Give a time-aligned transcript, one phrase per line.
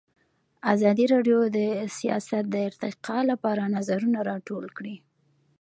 [0.73, 1.59] ازادي راډیو د
[1.97, 4.95] سیاست د ارتقا لپاره نظرونه راټول کړي.